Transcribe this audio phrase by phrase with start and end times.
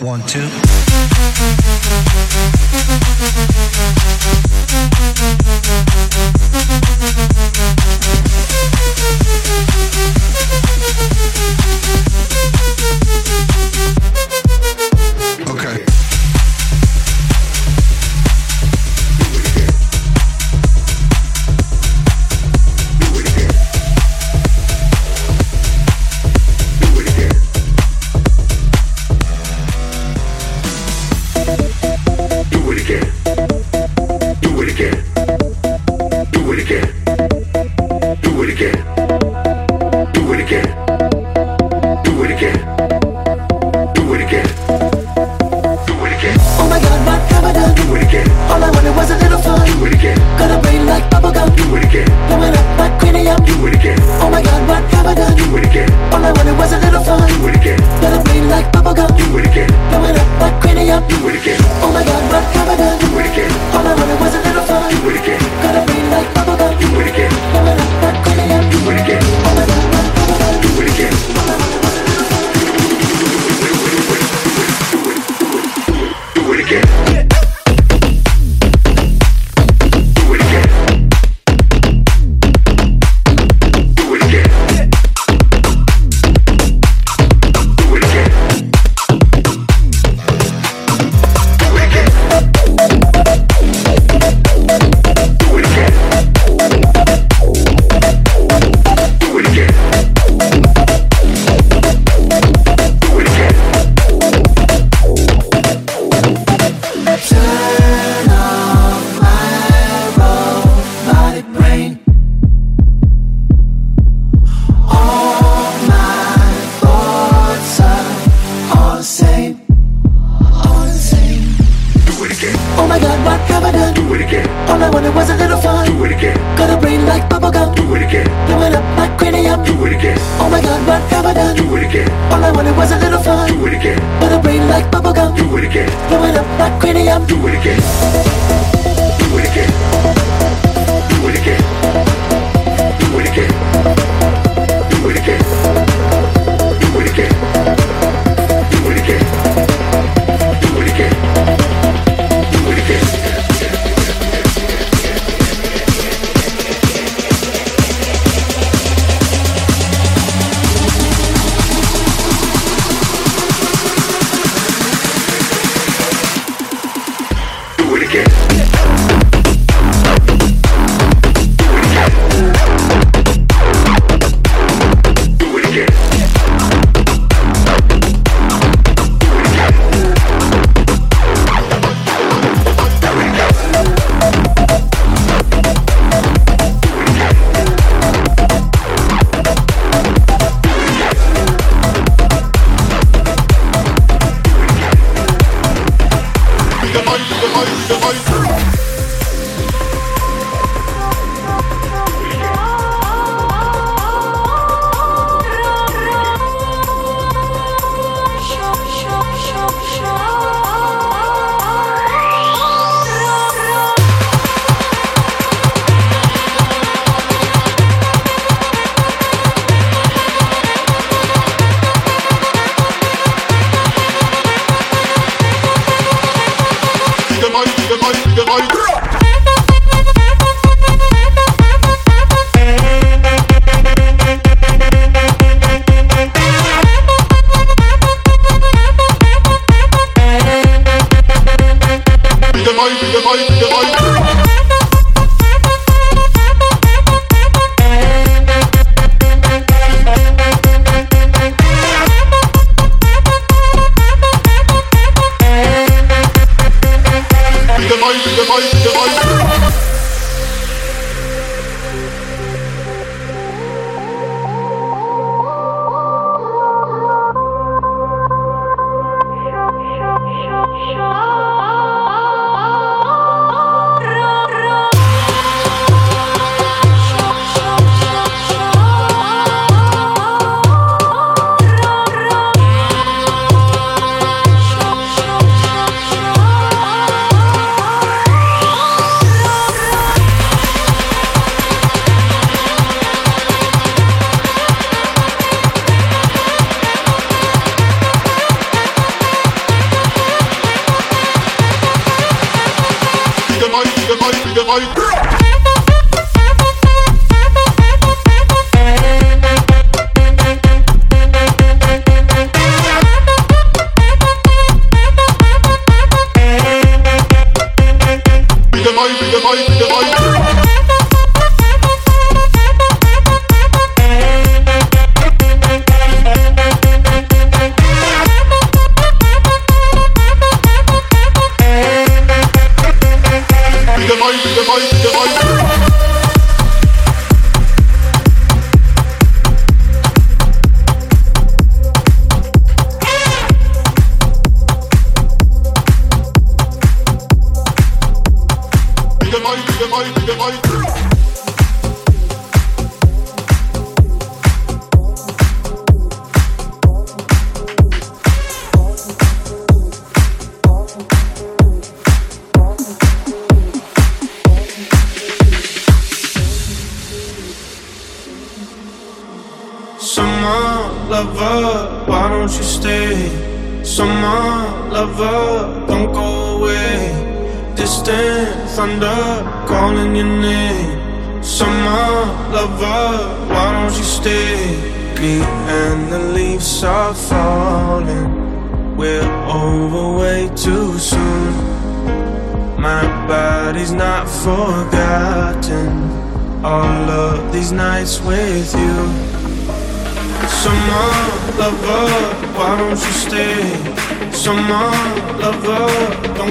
[0.00, 0.67] one two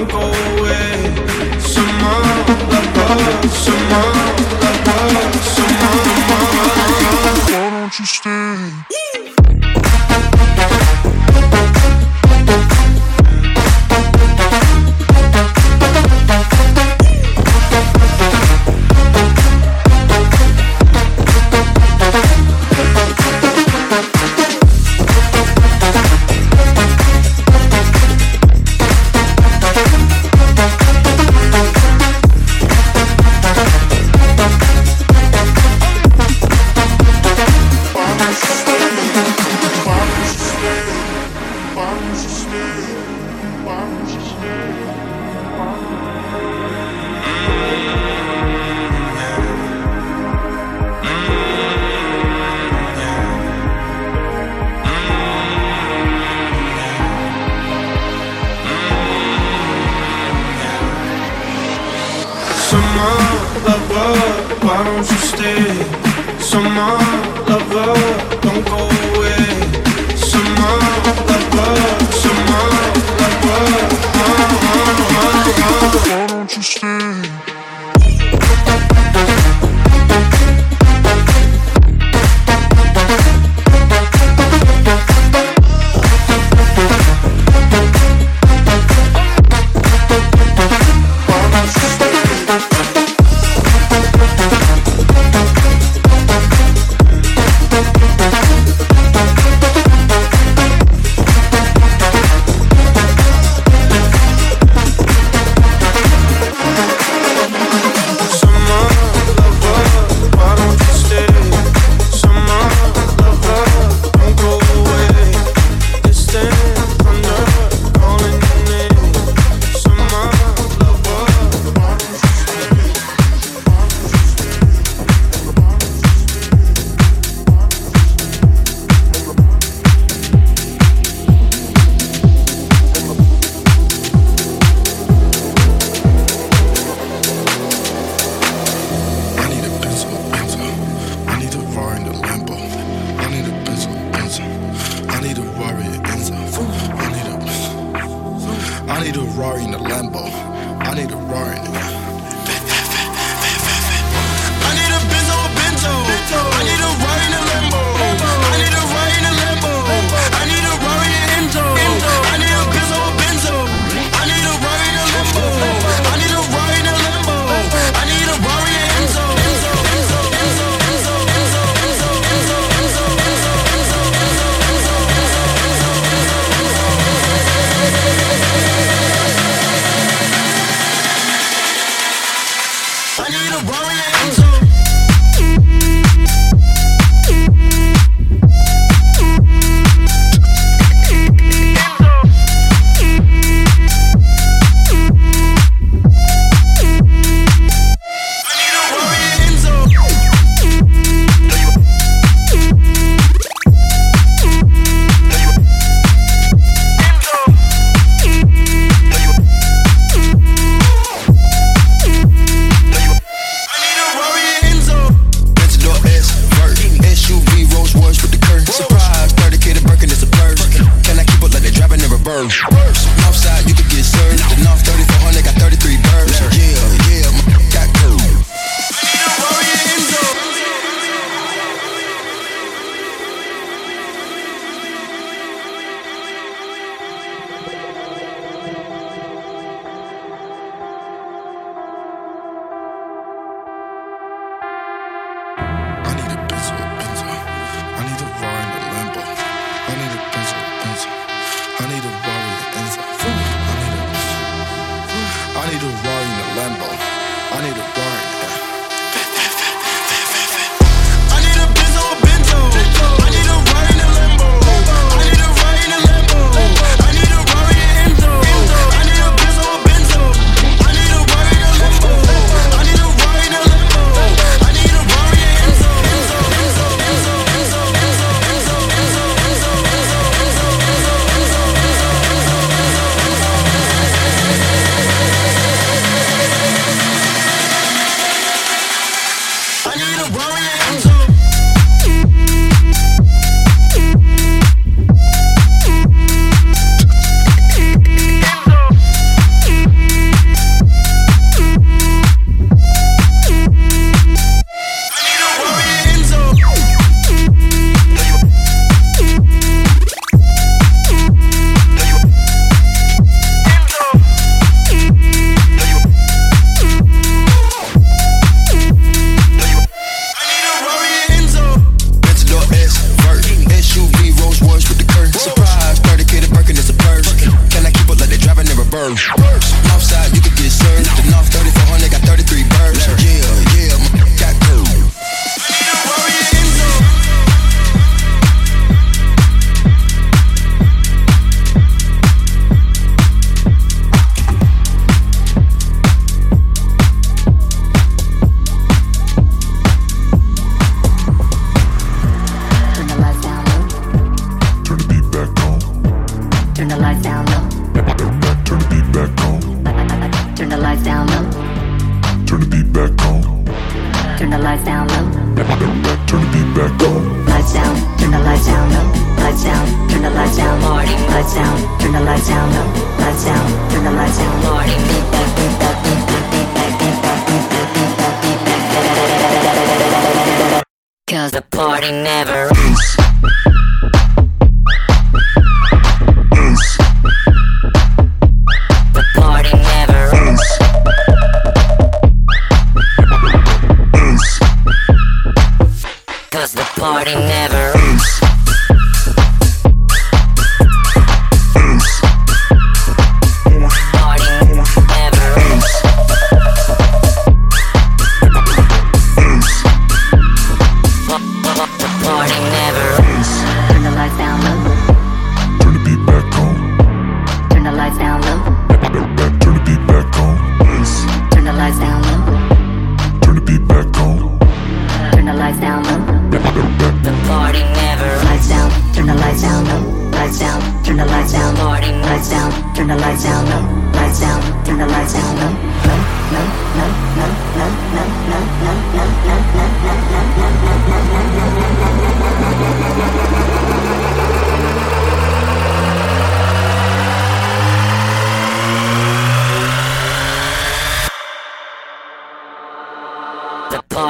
[0.06, 1.58] go away.
[1.58, 4.07] Someone above.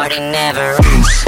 [0.08, 1.27] party never ends.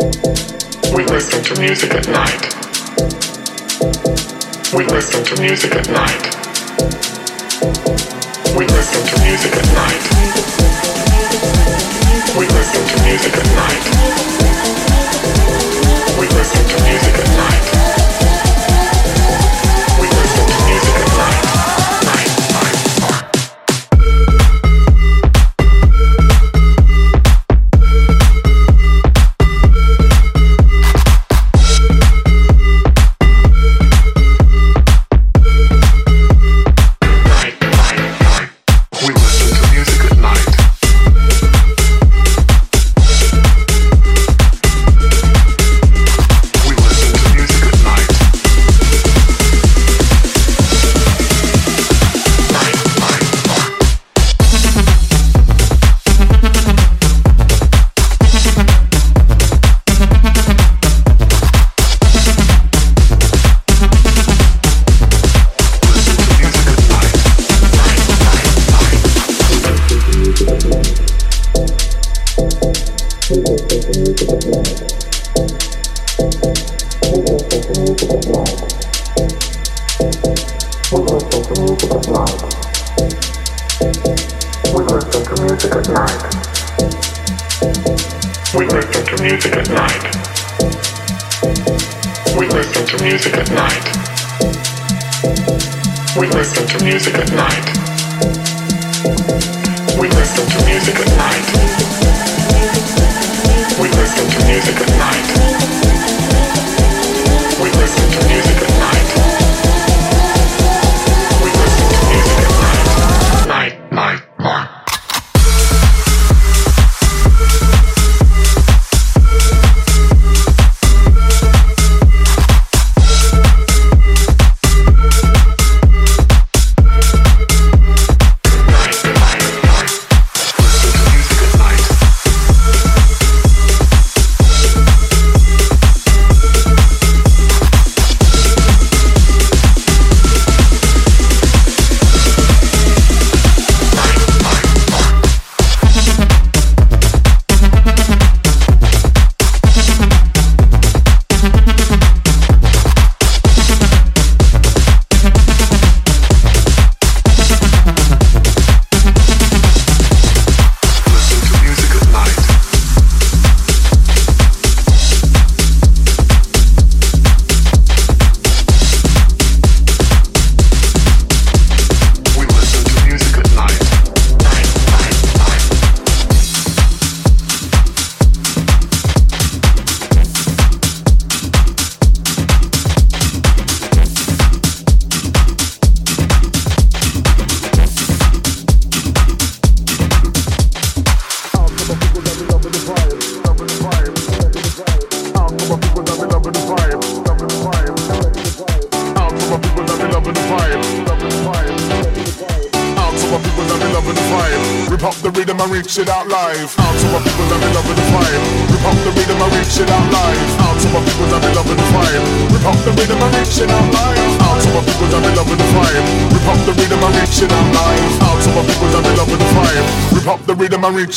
[0.00, 2.54] We listen to music at night.
[4.74, 6.24] We listen to music at night.
[8.56, 10.04] We listen to music at night.
[12.38, 13.84] We listen to music at night.
[16.18, 17.39] We listen to music at night.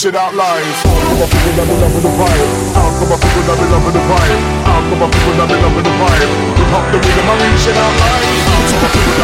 [0.04, 0.84] shit out live.
[1.16, 2.76] My people that be loving the vibe.
[2.76, 4.44] Out for my people that be loving the vibe.
[4.68, 6.28] Out for my people that be loving the vibe.
[6.60, 8.28] Hip hop the rhythm, I reach it out live.
[8.52, 9.16] I've my people.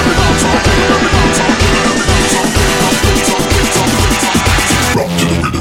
[4.96, 5.59] Rock to the rhythm.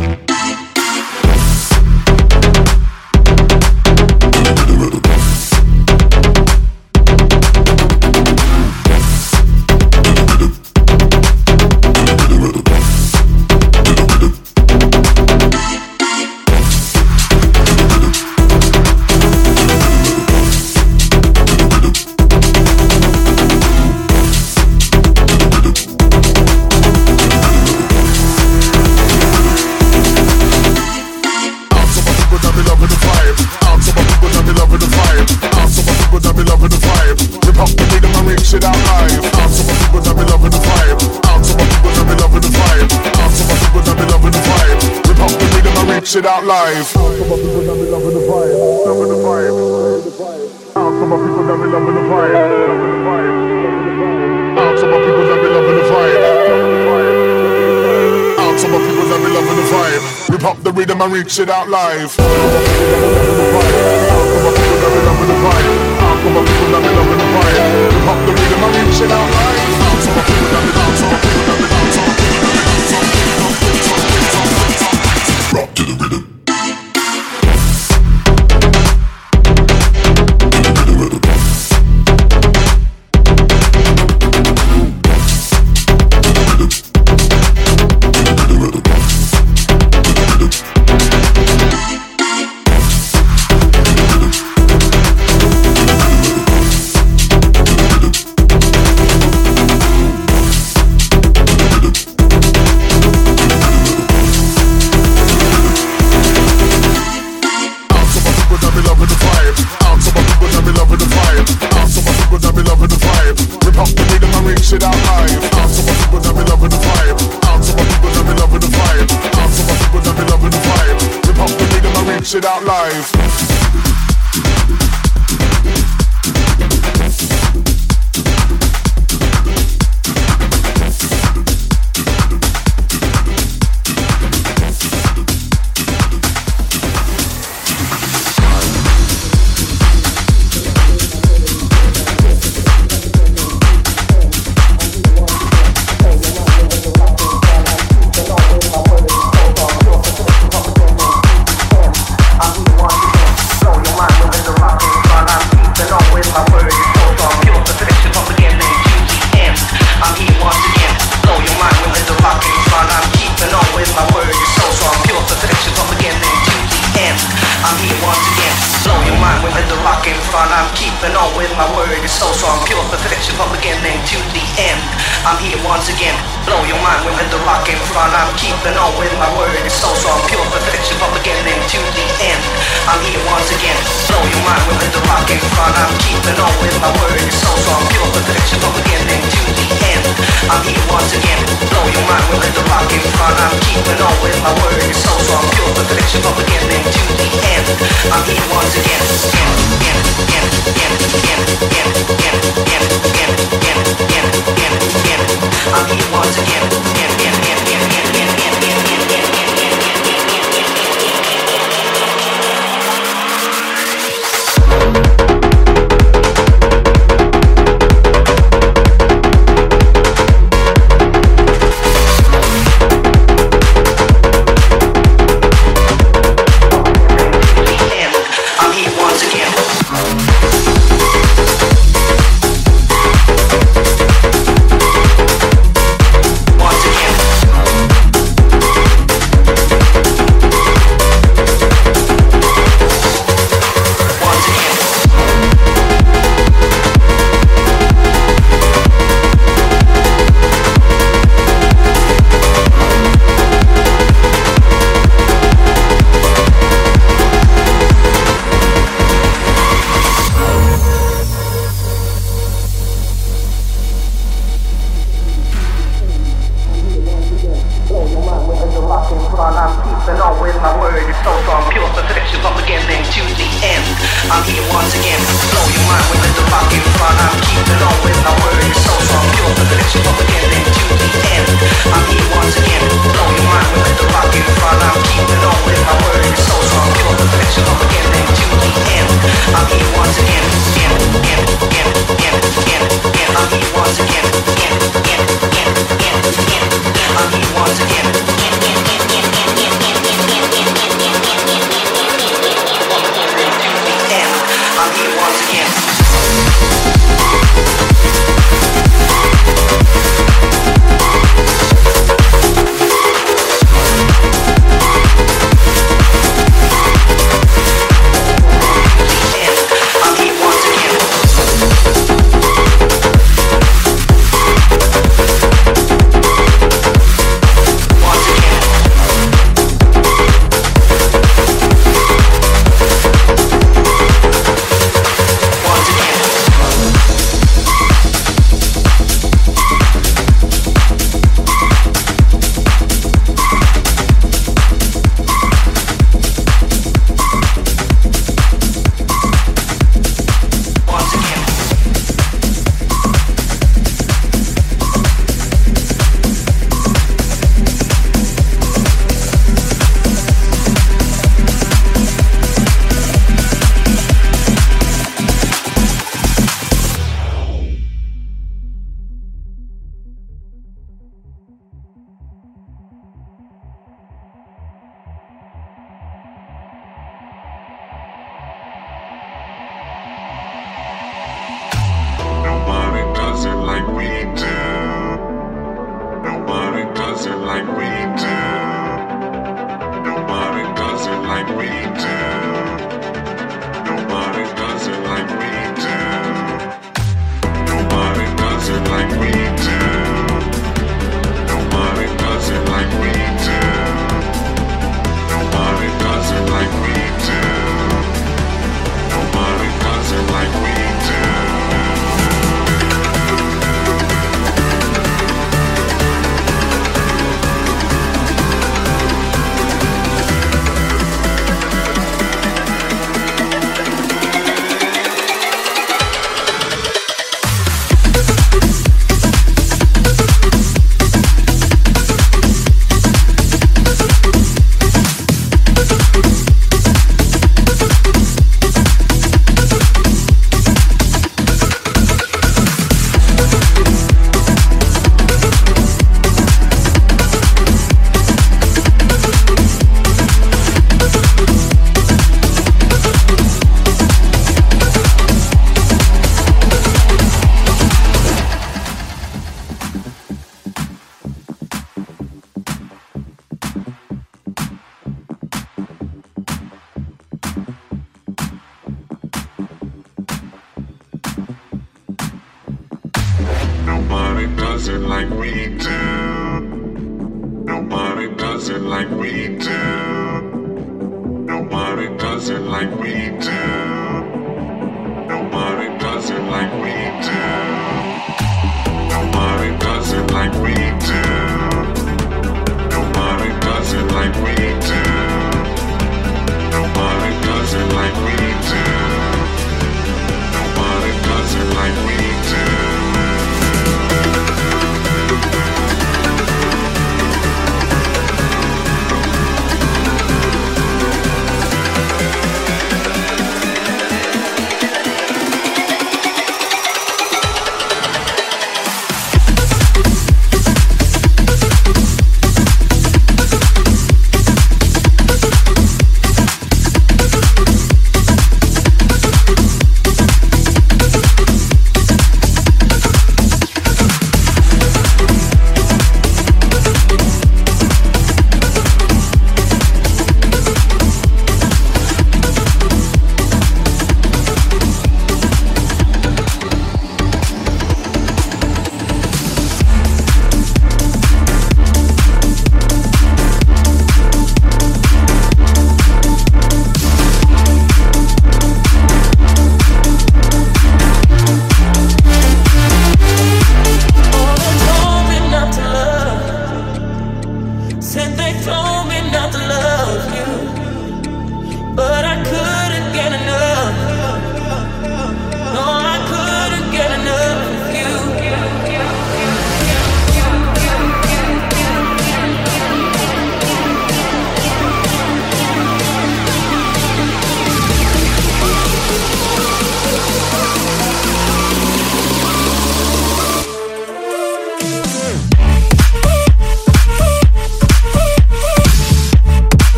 [61.29, 62.68] Shit it out live.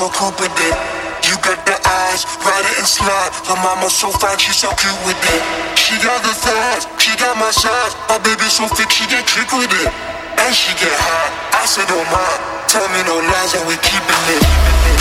[0.00, 0.08] So.
[1.28, 3.30] You got the eyes, ride it and slide.
[3.44, 5.42] Her mama so fine, she so cute with it.
[5.76, 7.92] She got the thighs, she got my size.
[8.08, 9.92] My baby so thick, she get trick with it.
[10.40, 12.30] And she get high, I said, oh my,
[12.66, 14.99] tell me no lies and we keep it.